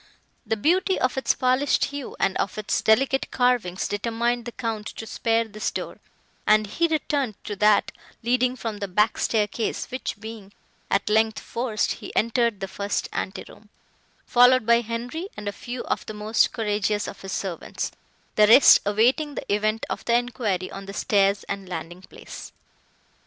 The 0.47 0.57
beauty 0.57 0.99
of 0.99 1.15
its 1.15 1.35
polished 1.35 1.85
hue 1.93 2.15
and 2.19 2.35
of 2.37 2.57
its 2.57 2.81
delicate 2.81 3.29
carvings 3.29 3.87
determined 3.87 4.45
the 4.45 4.51
Count 4.51 4.87
to 4.87 5.05
spare 5.05 5.43
this 5.47 5.69
door, 5.69 5.99
and 6.47 6.65
he 6.65 6.87
returned 6.87 7.35
to 7.43 7.55
that 7.57 7.91
leading 8.23 8.55
from 8.55 8.77
the 8.79 8.87
back 8.87 9.19
staircase, 9.19 9.91
which 9.91 10.15
being, 10.19 10.53
at 10.89 11.07
length, 11.07 11.37
forced, 11.37 11.91
he 11.91 12.11
entered 12.15 12.61
the 12.61 12.67
first 12.67 13.09
ante 13.13 13.43
room, 13.47 13.69
followed 14.25 14.65
by 14.65 14.81
Henri 14.81 15.29
and 15.37 15.47
a 15.47 15.51
few 15.51 15.83
of 15.83 16.03
the 16.07 16.15
most 16.15 16.51
courageous 16.51 17.07
of 17.07 17.21
his 17.21 17.31
servants, 17.31 17.91
the 18.37 18.47
rest 18.47 18.79
awaiting 18.87 19.35
the 19.35 19.53
event 19.53 19.85
of 19.87 20.03
the 20.05 20.15
enquiry 20.15 20.71
on 20.71 20.87
the 20.87 20.93
stairs 20.93 21.43
and 21.43 21.69
landing 21.69 22.01
place. 22.01 22.51